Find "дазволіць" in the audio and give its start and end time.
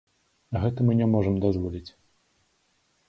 1.45-1.87